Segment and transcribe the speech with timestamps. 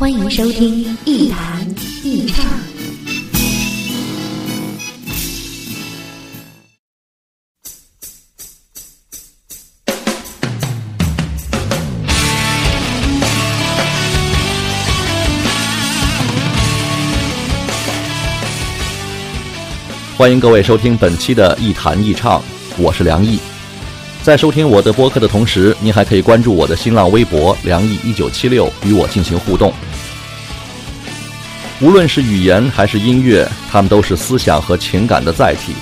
[0.00, 1.60] 欢迎收听一谈
[2.02, 2.42] 一唱。
[20.16, 22.40] 欢迎各位收听本期的《一谈一唱》，
[22.78, 23.49] 我是梁毅。
[24.30, 29.72] 在收听我的播客的同时，您还可以关注我的新浪微博“梁毅一九七六”，与我进行互动。
[31.80, 35.72] 无论是语言还是音乐，它们都是思想和情感的载体。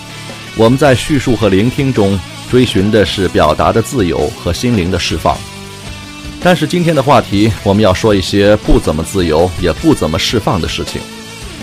[0.56, 2.18] 我们在叙述和聆听中
[2.50, 5.36] 追寻的是表达的自由和心灵的释放。
[6.42, 11.02] 但是今天的话题，我们要说一些不怎么自由也不怎么释放的事情，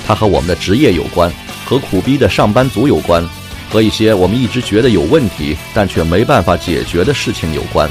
[0.05, 1.33] 它和我们的职业有关。
[1.65, 3.27] 和苦逼的上班族有关，
[3.69, 7.89] 和一些我们一直觉得有问题但却没办法解决的事情有关。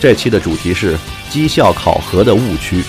[0.00, 0.96] 这期的主题是
[1.30, 2.82] 绩效考核的误区。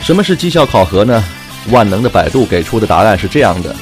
[0.00, 1.24] 什么是绩效考核呢？
[1.70, 3.74] 万能的百度给出的答案是这样的：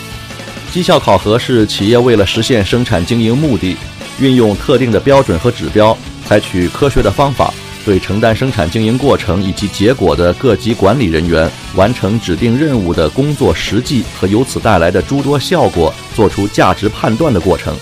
[0.70, 3.76] 绩效考核是企业为了实现生产经营目的，
[4.18, 7.52] 运用特定的标准和指标，采取科学的方法。
[7.84, 17.74] 对承担生产经营过程以及结果的各级管理人员完成指定任务的工作实际和由此带来的诸多效果做出价值判断的过程。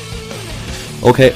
[1.00, 1.32] OK，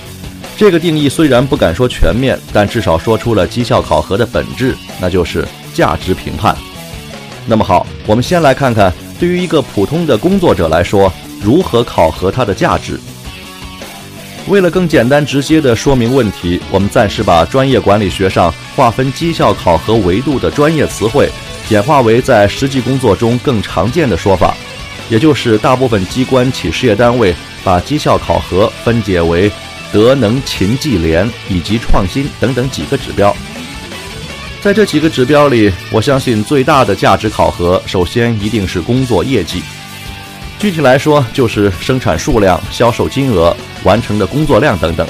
[0.56, 6.56] 这个定义虽然不敢说全面，但至少说出了绩效考核的本质，那就是价值评判。
[7.46, 11.12] 那么好，我们先来看看对于一个普通的工作者来说，
[11.42, 12.98] 如何考核他的价值。
[14.48, 21.28] 为了更简单直接地说明问题，我们暂时把专业管理学上划分绩效考核维度的专业词汇，
[21.68, 24.54] 简化为在实际工作中更常见的说法，
[25.08, 29.50] 也就是大部分机关企事业单位把绩效考核分解为
[29.92, 33.34] 德能勤绩廉以及创新等等几个指标。
[34.60, 39.62] 在这几个指标里，我相信最大的价值考核，首先一定是工作业绩。
[40.62, 43.52] 具体来说，就是生产数量、销售金额、
[43.82, 45.04] 完成的工作量等等。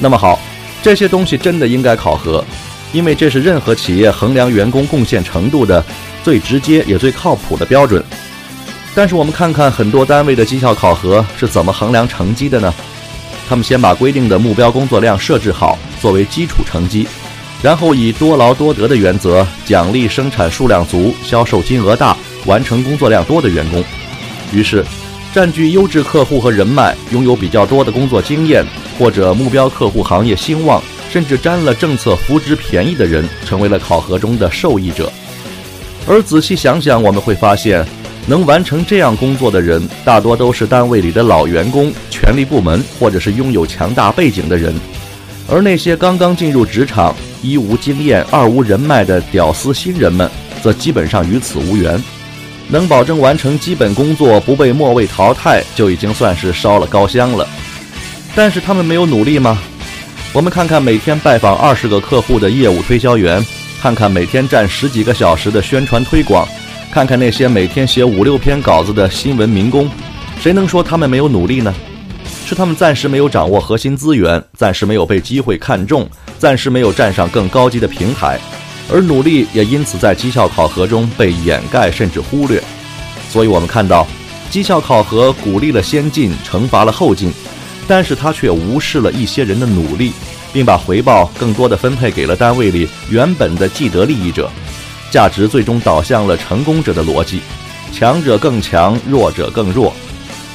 [0.00, 0.36] 那么好，
[0.82, 2.44] 这些东西真的应该考核，
[2.92, 5.84] 因为这是任何企业衡量员工贡献程度的
[6.24, 8.02] 最直接也最靠谱的标准。
[8.96, 12.74] 但是我们看看很多单位的绩效考核是怎么衡量成绩的呢？
[13.48, 17.06] 他们先把规定的目标工作量设置好作为基础成绩，
[17.62, 23.84] 然后以多劳多得的原则奖励生产数量足、销售金额大、完成工作量多的员工。
[24.54, 24.84] 于是，
[25.34, 28.64] 占据优质客户和人脉、拥有比较多的工作经验，
[28.96, 35.12] 或者目标客户行业兴旺，甚至沾了政策扶植便宜的人，成为了考核中的受益者。
[36.06, 37.84] 而仔细想想，我们会发现，
[38.28, 44.72] 能完成这样工作的人，大多都是单位里的老员工、权力部门，或者是拥有强大背景的人。
[45.50, 50.30] 而那些刚刚进入职场、一无经验、二无人脉的屌丝新人们，
[50.62, 52.00] 则基本上与此无缘。
[52.68, 57.46] 能保证完成基本工作不被末位淘汰，就已经算是烧了高香了。
[58.34, 59.58] 但是他们没有努力吗？
[60.32, 63.44] 我们看看每天拜访二十个客户的业务推销员，
[63.80, 66.48] 看看每天站十几个小时的宣传推广，
[66.90, 69.88] 看看那些每天写五六篇稿子的新闻民工，
[70.40, 71.72] 谁能说他们没有努力呢？
[72.46, 76.08] 是他们暂时没有掌握核心资源，暂时没有被机会看中，
[76.38, 78.38] 暂时没有站上更高级的平台。
[78.92, 82.62] 而努力也因此在绩效考核中被掩盖甚至忽略，
[83.30, 84.06] 所以我们看到，
[84.50, 87.32] 绩效考核鼓励了先进，惩罚了后进，
[87.88, 90.12] 但是他却无视了一些人的努力，
[90.52, 94.50] 并把回报更多的分配给了单位里原本的既得利益者，
[95.10, 97.40] 价值最终导向了成功者的逻辑，
[97.92, 99.92] 强者更强，弱者更弱，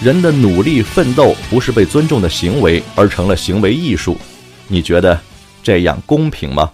[0.01, 4.17] 人的努力奋斗不是被尊重的行为，而成了行为艺术，
[4.67, 5.19] 你觉得
[5.63, 6.69] 这样公平吗？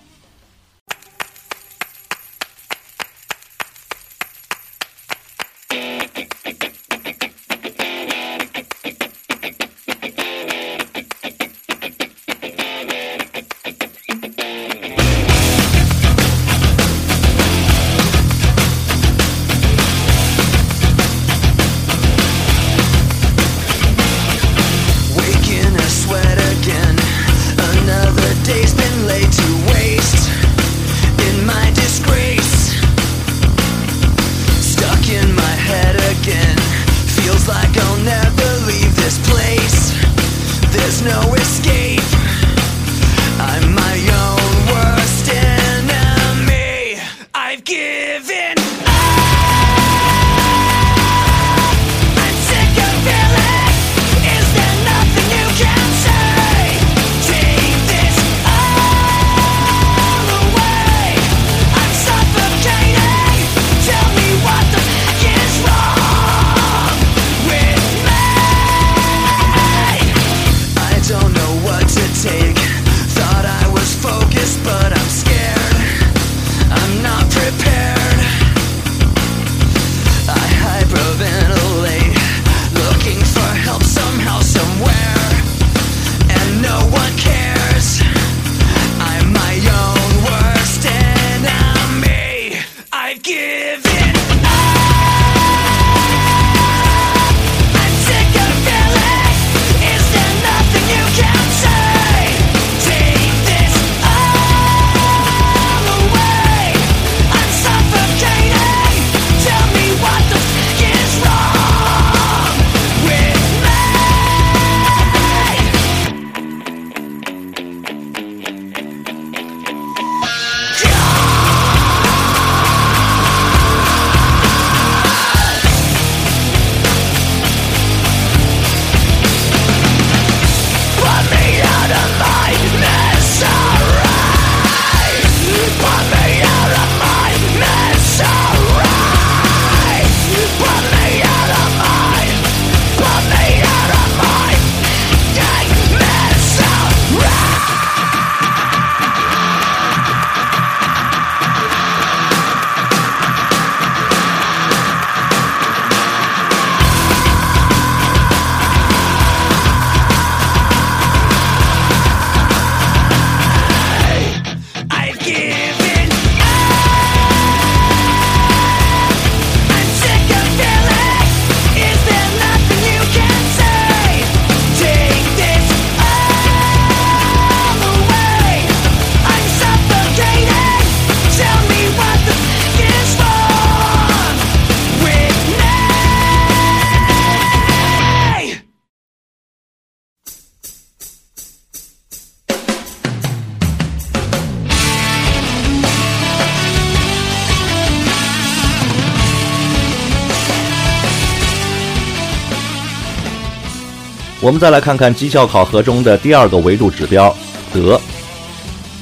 [204.45, 207.35] 我们再来看看绩效考核中的第二个维度指标
[207.73, 207.99] 德。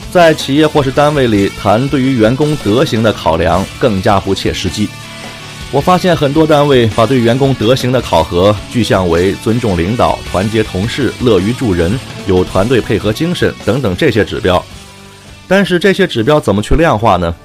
[0.10, 4.88] 在企业或是单位里谈对于员工德行的考量更加不切实际。
[5.70, 14.64] 我发现很多单位把对员工德行的考核具象为尊重领导、团结同事、乐于助人、有团队配合精神等等这些指标。
[15.46, 17.36] 但是这些指标怎么去量化呢？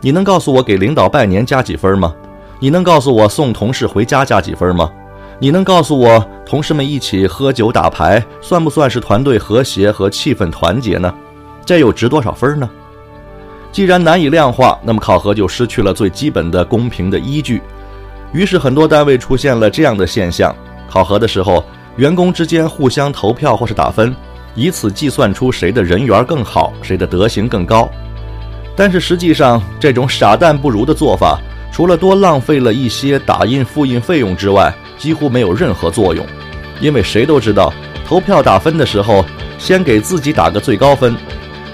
[0.00, 2.12] 你能告诉我给领导拜年加几分吗？
[2.58, 4.90] 你能告诉我送同事回家加几分吗？
[5.38, 11.12] 你能告诉我同事们一起喝酒打牌算不算是团队和谐和气氛团结呢？
[11.64, 12.68] 这又值多少分呢？
[13.70, 17.60] 既然难以量化，那么考核就失去了最基本的公平的依据。
[18.32, 20.54] 于是很多单位出现了这样的现象：
[20.88, 21.62] 考核的时候，
[21.96, 24.14] 员工之间互相投票或是打分，
[24.54, 27.86] 以此计算出谁的人缘更好，谁的德行更高。
[28.74, 31.38] 但是实际上，这种傻蛋不如的做法，
[31.70, 36.24] 除了多浪费了一些打印复印费用之外，几乎没有任何作用。
[36.80, 37.72] 因为谁都知道，
[38.06, 39.24] 投票打分的时候，
[39.58, 41.16] 先给自己打个最高分。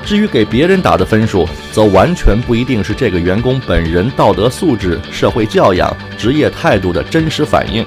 [0.04, 7.86] 至于给别人打的分数，则完全不一定是这个员工本人道德素质、社会教养、职业态度的真实反映，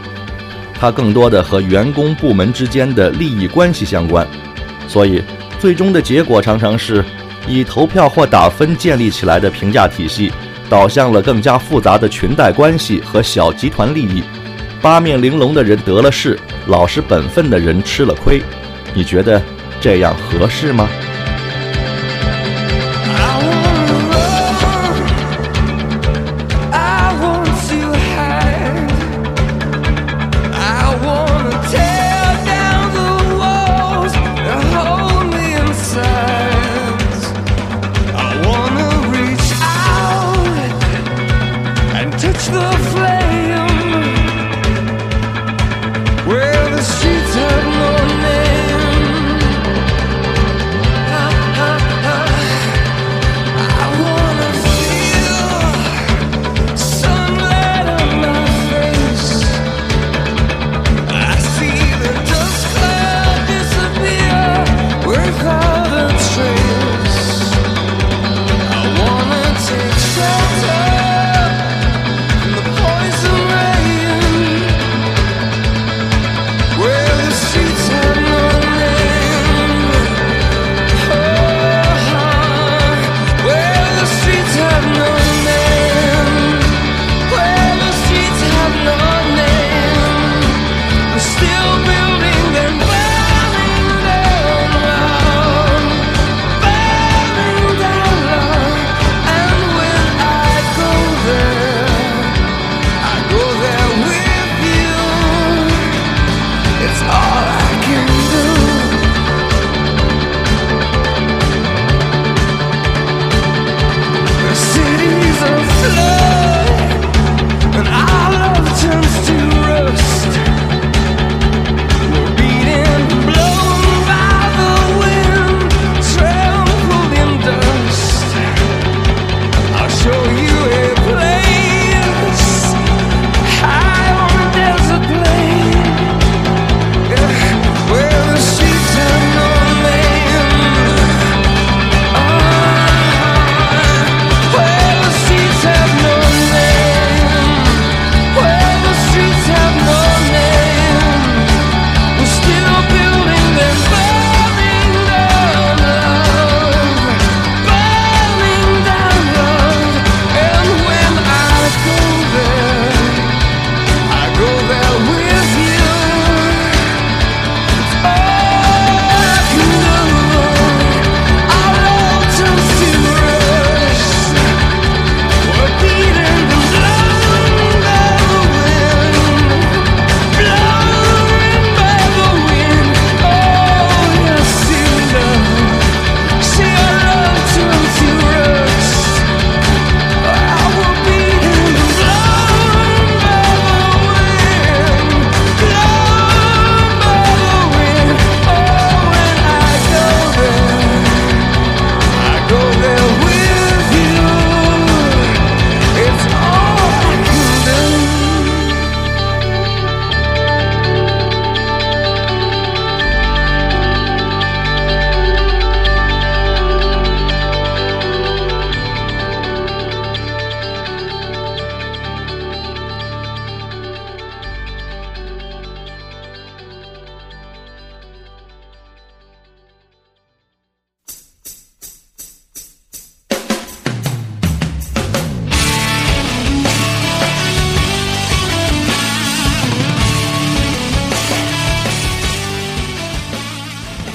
[0.80, 4.26] 它更多的和员工部门之间的利益关系相关。
[4.88, 5.22] 所以，
[5.60, 7.04] 最终的结果常常是
[7.48, 10.32] 以投票或打分建立起来的评价体系，
[10.70, 14.24] 导向了更加复杂的裙带关系和小集团利益。
[14.86, 18.40] 八面玲珑的人得了势，老实本分的人吃了亏。
[18.94, 19.42] 你觉得
[19.82, 20.88] 这样合适吗
[26.72, 27.02] ？I
[38.44, 38.92] wanna
[42.94, 43.45] run.
[46.76, 47.95] The streets have no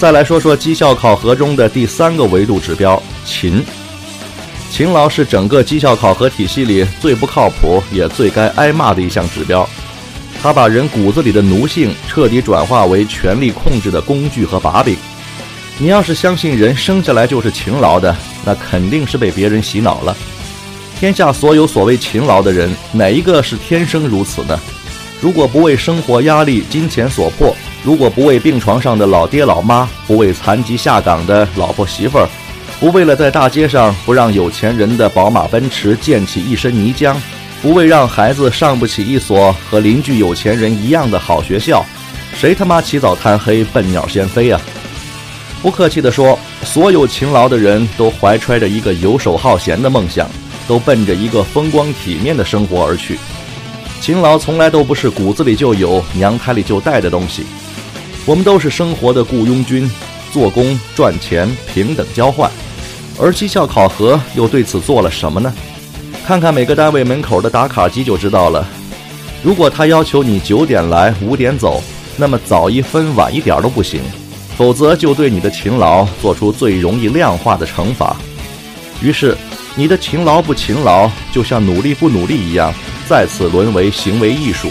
[0.00, 3.62] 再来说说绩效考核中的第三个维度指标——勤。
[4.71, 9.69] 勤劳是整个绩效考核体系里最不靠谱也最该挨骂的一项指标。
[10.40, 14.97] 它把人骨子里的奴性彻底转化为权力控制的工具和把柄。
[15.76, 20.16] 你要是相信人生下来就是勤劳的，那肯定是被别人洗脑了。
[20.99, 24.59] 天下所有所谓勤劳的人，哪一个是天生如此呢？
[25.21, 32.29] 如果不为生活压力、金钱所迫，如果不为病床上的老爹老妈，不为残疾下岗的老婆媳妇儿，
[32.79, 37.17] 不为了在大街上不让有钱人的宝马奔驰溅起一身泥浆，
[37.63, 41.83] 不为让孩子上不起一所和邻居有钱人一样的好学校，
[42.39, 44.61] 谁他妈起早贪黑笨鸟先飞啊？
[45.63, 50.29] 不客气地说，所有勤劳的人都怀揣着一个游手好闲的梦想，
[50.69, 53.19] 都奔着一个风光体面的生活而去。
[54.01, 57.45] 勤劳从来都不是骨子里就有、娘胎里就带的东西。
[58.31, 59.91] 我们都是生活的雇佣军，
[60.33, 62.49] 做工赚钱平等交换。
[63.21, 65.53] 而绩效考核又对此做了什么呢？
[66.25, 68.65] 看看每个单位门口的打卡机就知道了。
[69.43, 71.83] 如果他要求你九点来五点走，
[72.17, 74.01] 那么早一分晚一点都不行，
[74.57, 78.15] 否则就对你的勤劳做出最容易量化的惩罚。
[79.03, 79.37] 于是，
[79.75, 82.73] 你的勤劳不勤劳，就像努力不努力一样，
[83.09, 84.69] 再次沦为行为艺术。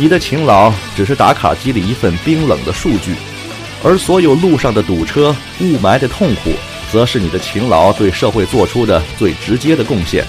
[0.00, 3.14] 你的勤劳只是打卡机里一份冰冷的数据，
[3.84, 6.54] 而所有路上的堵车、雾霾的痛苦，
[6.90, 10.24] 则是你的勤劳对社会做出的最直接的贡献。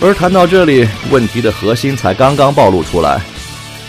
[0.00, 3.20] 而谈到这里，问题的核心才刚刚暴露出来。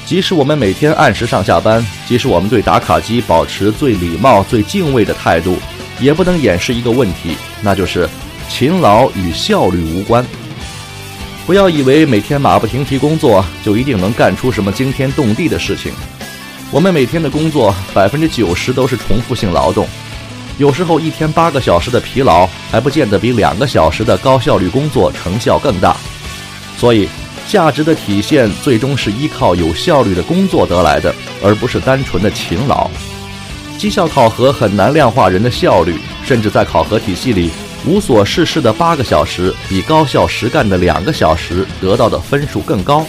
[0.08, 5.60] 即使我们每天按时上下班，即使我们对打卡机保持最礼貌、最敬畏的态度，
[6.00, 8.10] 也不能掩饰一个问题，那就是
[8.50, 10.26] 勤劳与效率无关。
[11.46, 15.94] 不要以为每天马不停蹄工作就一定能干出什么惊天动地的事情。
[16.72, 19.88] 我们每天的工作百分之九十都是重复性劳动，
[20.58, 25.96] 有时候一天八个小时的疲劳还不见得比两个小时的高效率工作成效更大。
[26.78, 27.08] 所以，
[27.48, 32.90] 价值的体现最终是依靠有效率的工作得来的，而不是单纯的勤劳。
[33.78, 37.52] 绩效考核很难量化人的效率，甚至在考核体系里。
[37.88, 43.06] 无所事事的八个小时，比高效实干的两个小时得到的分数更高。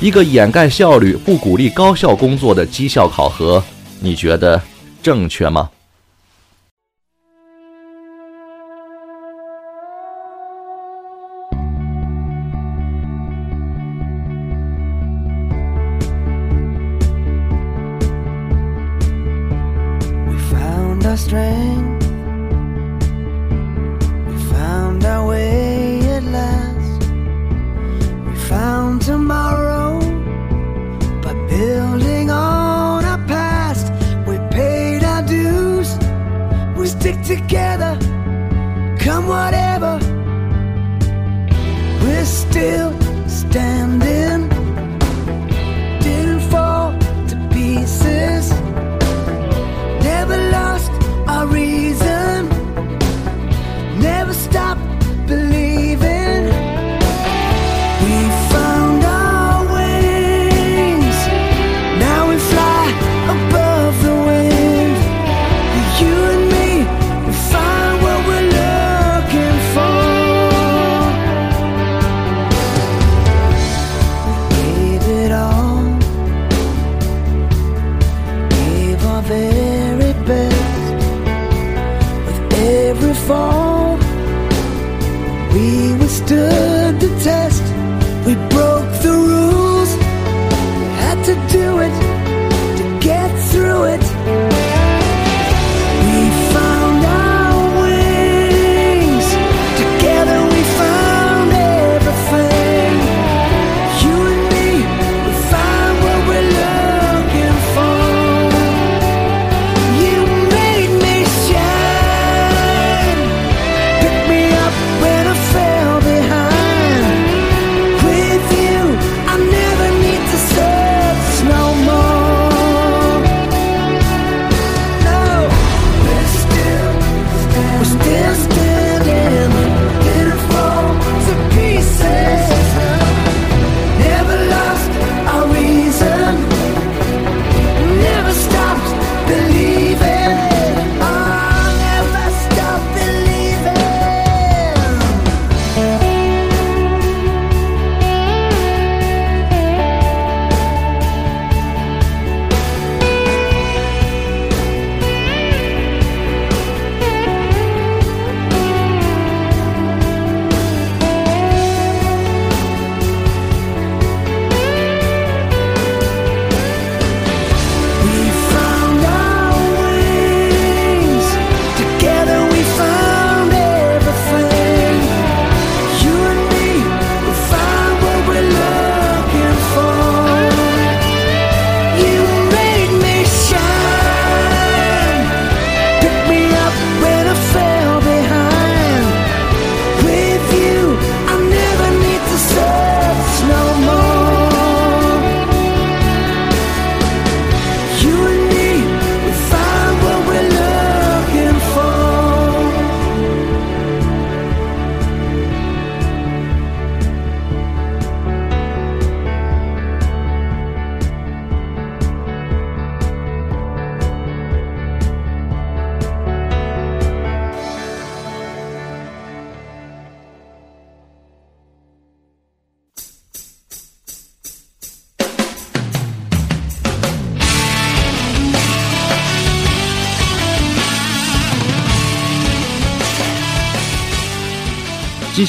[0.00, 3.62] 一个掩盖效率、不鼓励高效工作的绩效考核，
[3.98, 4.62] 你觉得
[5.02, 5.68] 正确吗
[20.26, 21.99] ？We found our strength.
[37.24, 37.96] Together,
[38.98, 39.98] come whatever.
[42.02, 42.92] We're still
[43.28, 43.89] standing.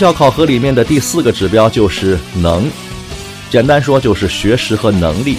[0.01, 2.67] 绩效考核里面的第四个指标就是能，
[3.51, 5.37] 简单说就是学识和能力。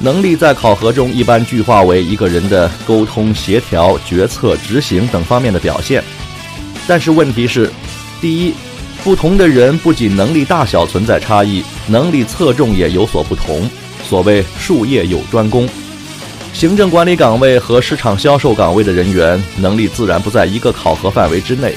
[0.00, 6.02] 能力在考核中一般具化为一个人的沟通、协调、决策、执行等方面的表现。
[6.88, 7.70] 但是问题是，
[8.20, 8.52] 第一，
[9.04, 13.70] 不同的人不仅能力大小存在差异，能力侧重也有所不同。
[14.02, 15.68] 所谓术业有专攻，
[16.52, 21.76] 行政管理岗位和市场销售岗位的人员能力自然不在一个考核范围之内。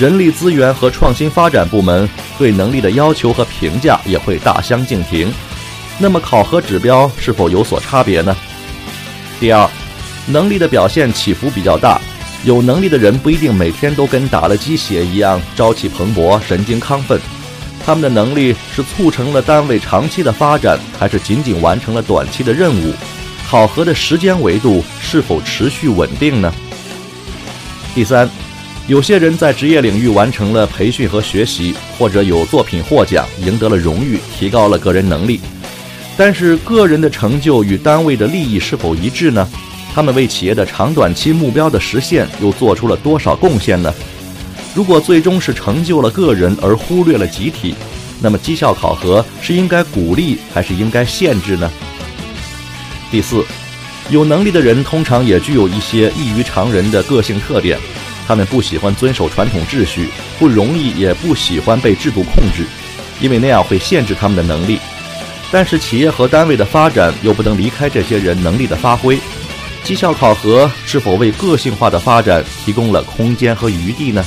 [0.00, 2.08] 人力资源和创新发展部门
[2.38, 5.30] 对能力的要求和评价也会大相径庭。
[5.98, 8.34] 那么考核指标是否有所差别呢？
[9.38, 9.68] 第二，
[10.28, 12.00] 能力的表现起伏比较大，
[12.44, 17.20] 有能力的人不一定每天都跟打了鸡血一样朝气蓬勃、神经亢奋。
[17.84, 22.94] 他们的能力是促成了单位长期的发展，还是仅仅完成了短期的任务？
[23.50, 26.50] 考核的时间维度是否持续稳定呢？
[27.94, 28.30] 第三，
[28.86, 35.40] 有些人在职业领域完成了培训和学习，或者有作品获奖，赢得了荣誉，提高了个人能力。
[36.16, 39.48] 但是个人的成就与单位的利益是否一致呢？
[39.94, 43.92] 他们为企业的长短期目标的实现又做出了多少贡献呢？
[44.74, 47.74] 如果最终是成就了个人而忽略了集体，
[48.20, 51.70] 那么绩效考核是应该鼓励还是应该限制呢？
[53.10, 53.44] 第四，
[54.10, 57.78] 有能力的人通常也具有一些异于常人的个性特点，
[58.30, 62.64] 他们不喜欢遵守传统秩序，不容易也不喜欢被制度控制，
[63.20, 64.78] 因为那样会限制他们的能力。
[65.50, 69.18] 但是企业和单位的发展又不能离开这些人能力的发挥，
[69.82, 74.24] 绩效考核是否为个性化的发展提供了空间和余地呢？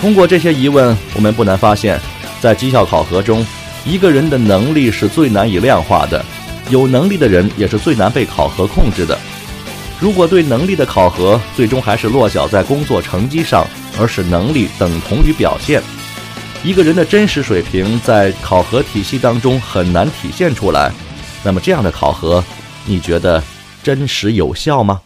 [0.00, 2.00] 通过这些疑问，我们不难发现，
[2.40, 3.46] 在绩效考核中，
[3.84, 6.24] 一个人的能力是最难以量化的，
[6.70, 9.18] 有能力的人也是最难被考核控制的。
[10.00, 13.66] 如果对能力的考核最终还是落脚在工作成绩上，
[13.98, 15.82] 而使能力等同于表现。
[16.62, 20.92] 一个人的真实水平在考核体系当中很难体现出来，
[21.42, 22.42] 那么这样的考核，
[22.84, 23.42] 你觉得
[23.82, 25.00] 真实有效吗？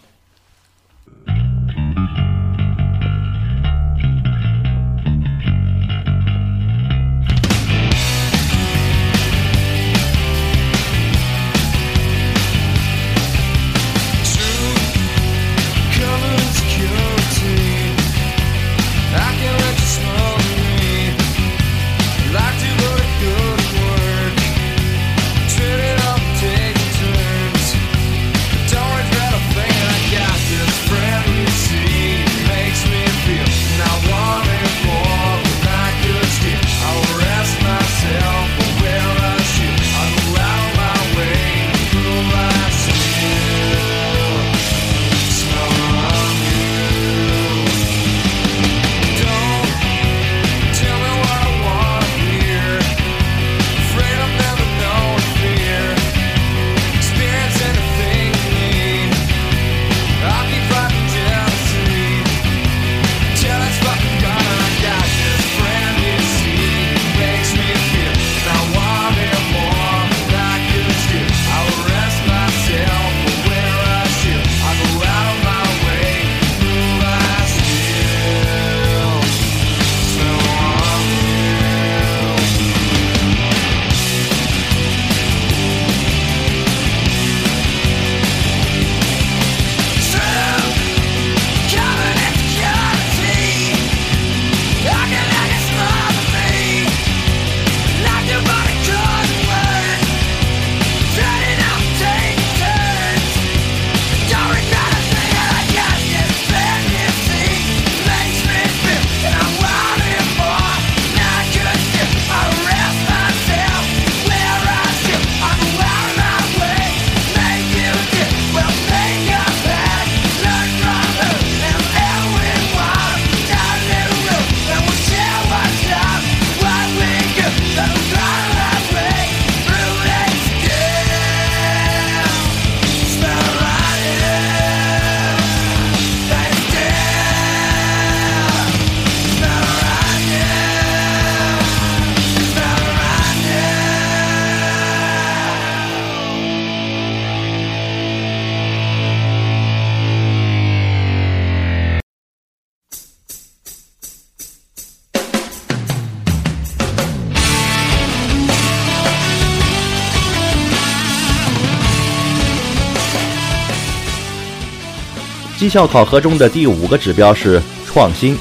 [165.72, 168.36] 绩效考核中的第五个指标是创新。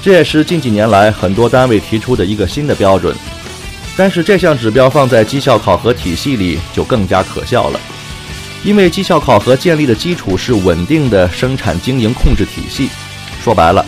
[0.00, 3.12] 这也是近几年来很多单位提出的一个新的标准。
[3.96, 7.80] 但是这项指标放在绩效考核体系里就更加可笑了，
[8.62, 12.88] 因为绩效考核建立的基础是稳定的生产经营控制体系，
[13.42, 13.84] 说白了，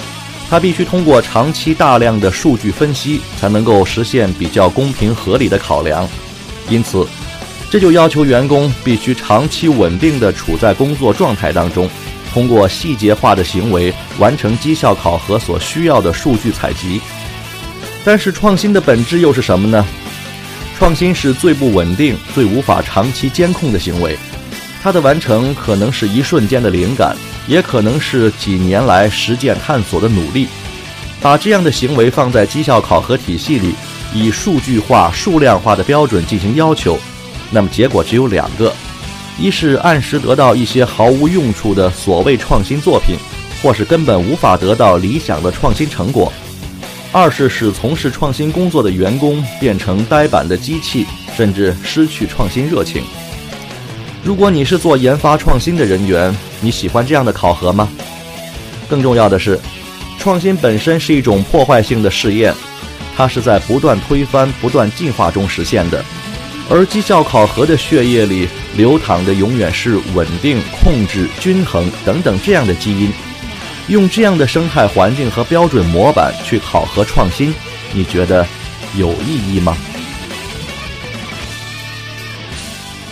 [0.50, 6.04] 它必须通过长期大量的数据分析，才能够实现比较公平合理的考量。
[6.68, 7.06] 因此，
[7.70, 11.88] 这就要求员工必须长期稳定地处在工作状态当中，
[12.36, 17.00] 通过细节化的行为完成绩效考核所需要的数据采集。
[18.04, 19.82] 但是创新的本质又是什么呢？
[20.76, 24.18] 创新是最不稳定、最无法长期监控的行为，
[24.82, 27.16] 它的完成可能是一瞬间的灵感，
[27.48, 30.46] 也可能是几年来实践探索的努力。
[31.22, 33.74] 把这样的行为放在绩效考核体系里，
[34.12, 36.98] 以数据化、数量化的标准进行要求，
[37.50, 38.70] 那么结果只有两个：
[39.38, 43.16] 一是按时得到一些毫无用处的所谓创新作品，
[43.62, 46.32] 或是根本无法得到理想的创新成果。
[47.12, 53.02] 二是使从事创新工作的员工变成呆板的机器，甚至失去创新热情。
[54.24, 57.88] 如果你是做研发创新的人员，你喜欢这样的考核吗？
[58.88, 59.58] 更重要的是，
[60.18, 62.52] 创新本身是一种破坏性的试验，
[63.16, 66.04] 它是在不断推翻、不断进化中实现的。
[66.68, 73.10] 而绩效考核的血液里流淌的永远是稳定、控制、均衡等等这样的基因。
[73.88, 77.54] 用这样的生态环境和标准模板去考核创新，
[77.92, 78.44] 你觉得
[78.96, 79.76] 有意义吗？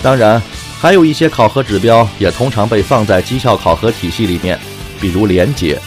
[0.03, 0.43] 当然，
[0.81, 4.59] 还有一些考核指标也通常被放在绩效考核体系里面，
[5.01, 5.81] 比如廉洁。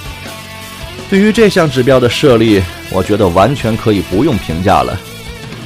[1.10, 5.00] 对于这项指标的设立，我觉得完全可以不用评价了，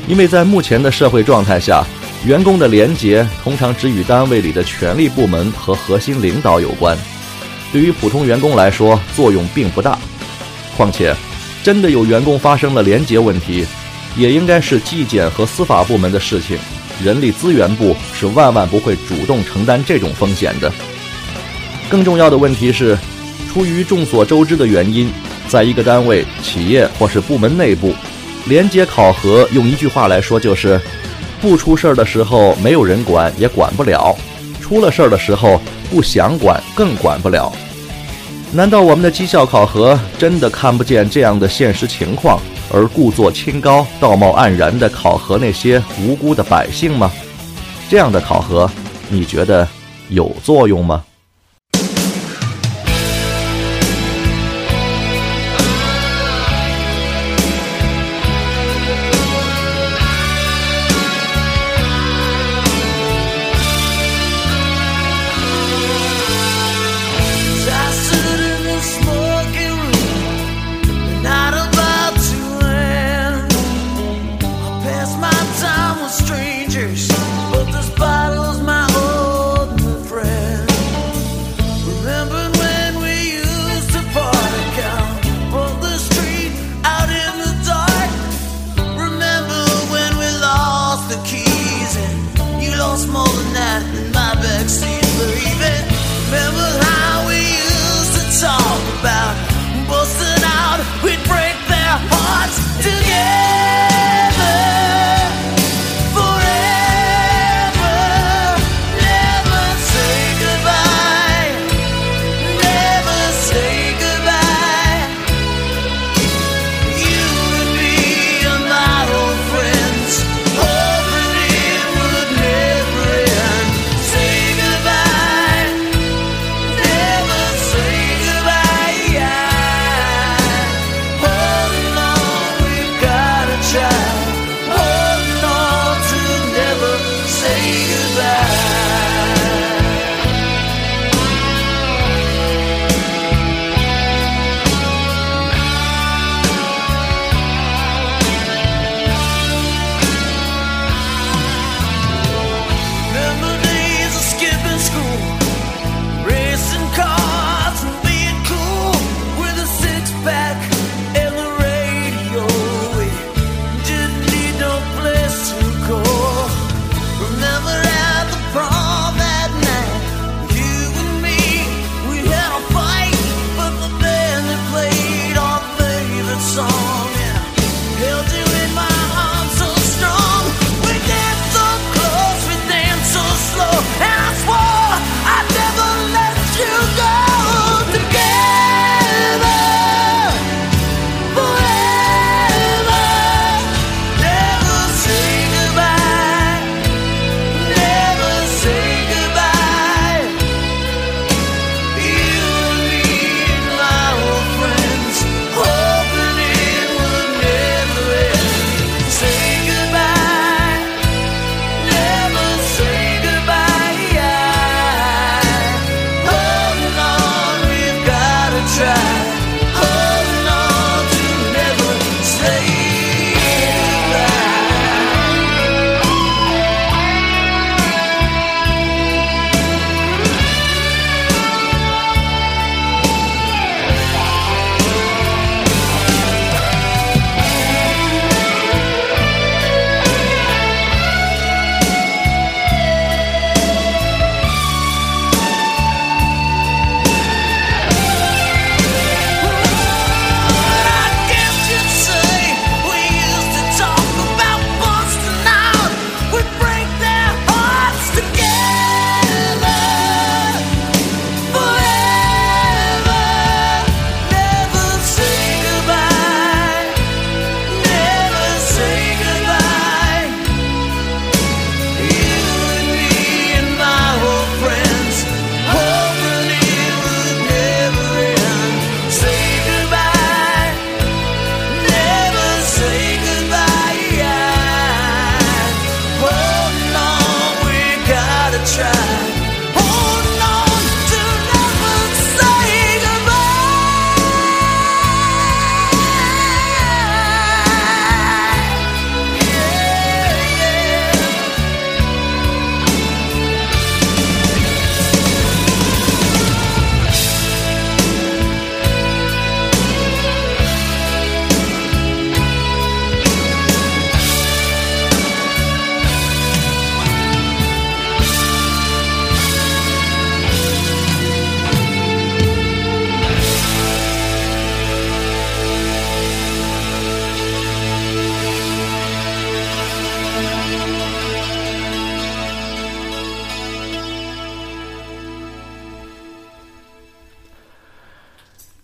[0.08, 1.86] 因为在目前的社会状态下，
[2.24, 6.96] 员工的廉洁通常只与单位里的权力部门和核心领导有关。
[7.74, 9.98] 对于普通员工来说，作用并不大。
[10.78, 11.16] 况且，
[11.64, 13.66] 真的有员工发生了廉洁问题，
[14.16, 16.60] 也应该是纪检和司法部门的事情。
[17.04, 20.72] 人力资源部是万万不会主动承担这种风险的。
[21.90, 22.96] 更重要的问题是，
[23.52, 25.12] 出于众所周知的原因，
[25.48, 27.96] 在一个单位、企业或是部门内部，
[28.46, 30.80] 廉洁考核用一句话来说就是：
[31.42, 34.16] 不出事儿的时候没有人管，也管不了；
[34.62, 37.52] 出了事儿的时候，不想管更管不了。
[38.54, 42.40] 难道我们的绩效考核真的看不见这样的现实情况，
[42.72, 47.12] 而故作清高、道貌岸然地考核那些无辜的百姓吗？
[47.90, 48.70] 这样的考核，
[49.10, 49.68] 你觉得
[50.10, 51.04] 有作用吗？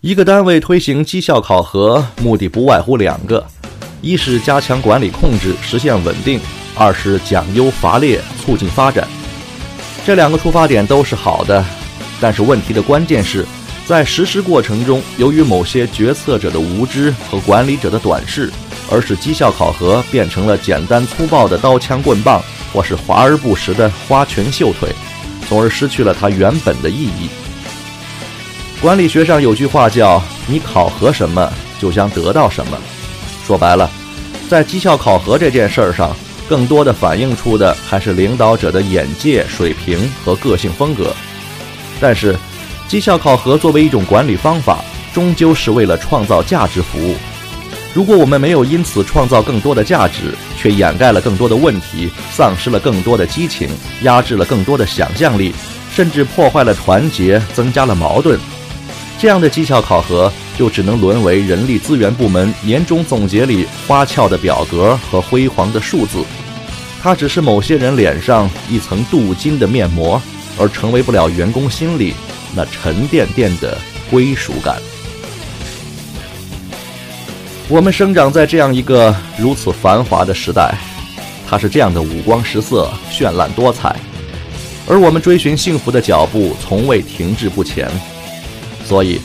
[0.00, 3.44] 一个单位推行绩效考核，目的不外乎两个：
[4.00, 6.38] 一是加强管理控制，实现稳定；
[6.76, 9.08] 二是奖优罚劣，促进发展。
[10.06, 11.64] 这两个出发点都是好的，
[12.20, 13.44] 但是问题的关键是
[13.88, 18.52] 在实施过程中，由于某些决策者的无知和管理者的短视，
[18.88, 22.40] 而使绩效考核变成了简单粗暴的刀枪棍棒，
[22.72, 24.94] 或是华而不实的花拳绣腿，
[25.48, 27.28] 从而失去了它原本的意义。
[28.80, 32.78] 管理学上有句话叫“你考核什么，就将得到什么”。
[33.44, 33.90] 说白了，
[34.48, 36.14] 在绩效考核这件事儿上，
[36.48, 41.12] 更多的反映出的还是领导者的眼界、水平和个性风格。
[42.00, 42.36] 但是，
[42.86, 44.78] 绩效考核作为一种管理方法，
[45.12, 47.16] 终究是为了创造价值服务。
[47.92, 53.68] 如果我们没有因此创造更多的价值，却掩盖了更多的问题，丧失了更多的激情，
[54.02, 55.52] 压制了更多的想象力，
[55.92, 58.38] 甚至破坏了团结，增加了矛盾，
[59.18, 66.24] 这样的绩效考核就只能沦为人力资源部门年终总结里花俏的表格和辉煌的数字。
[67.02, 70.20] 它只是某些人脸上一层镀金的面膜，
[70.56, 72.14] 而成为不了员工心里
[72.54, 73.76] 那沉甸甸的
[74.08, 74.76] 归属感。
[77.68, 80.74] 我们生长在这样一个如此繁华的时代，
[81.46, 83.96] 它是这样的五光十色、绚烂多彩，
[84.88, 87.90] 而我们追寻幸福的脚步从未停滞不前。
[88.88, 89.20] 所以，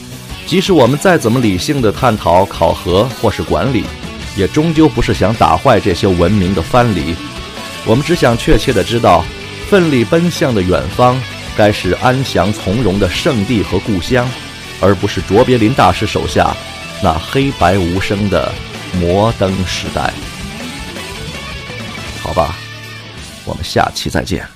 [0.46, 3.84] 即使我们再怎么理性的探讨考核或是管理，
[4.36, 7.16] 也终究不是想打坏这些文明的藩篱。
[7.86, 9.24] 我们只想确切的知道，
[9.70, 11.18] 奋力奔向的远方，
[11.56, 14.28] 该是安详从容的圣地和故乡，
[14.82, 16.54] 而不是卓别林大师手下
[17.02, 18.52] 那黑白无声的
[19.00, 20.12] 摩登时代。
[22.22, 22.54] 好吧，
[23.46, 24.53] 我们下期再见。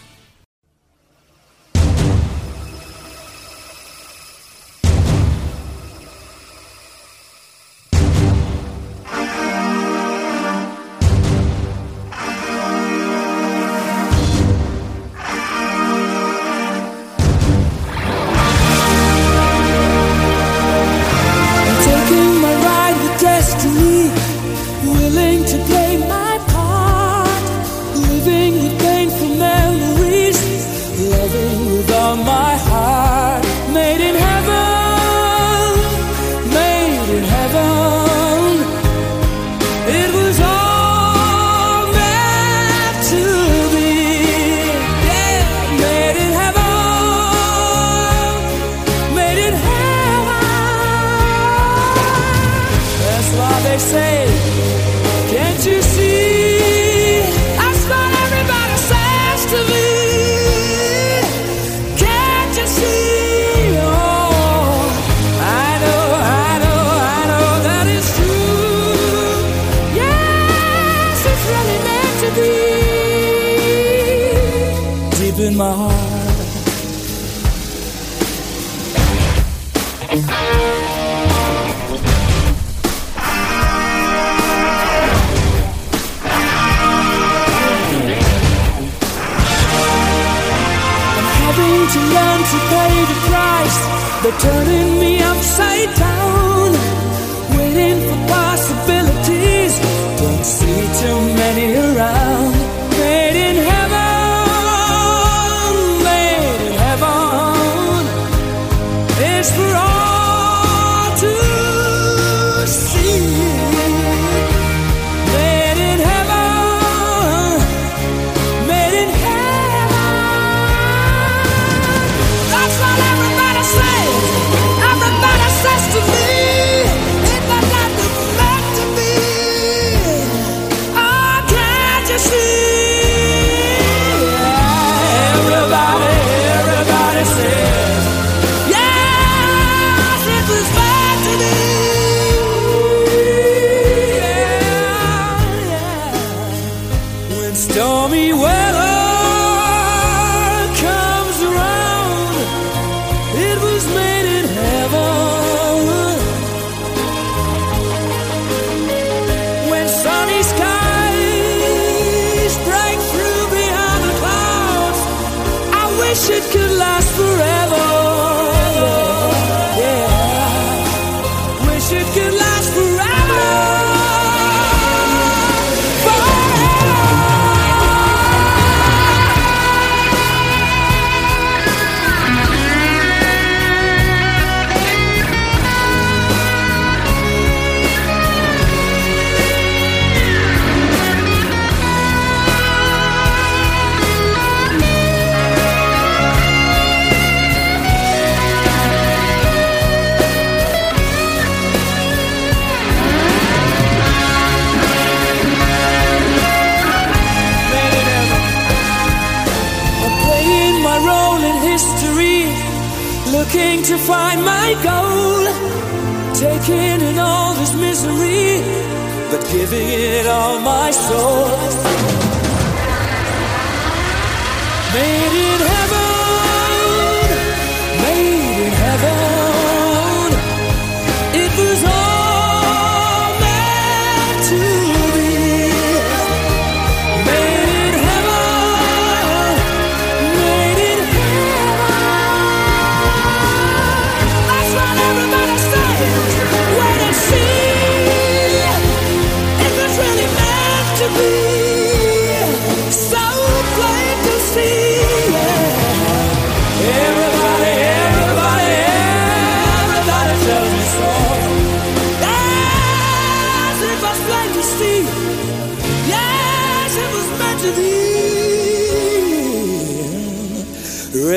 [94.29, 96.08] They're turning me upside down,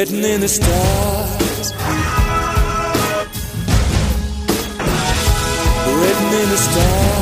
[0.02, 1.74] Written in the stars.
[5.86, 7.21] Written in the stars.